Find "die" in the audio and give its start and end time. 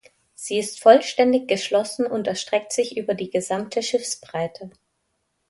3.13-3.29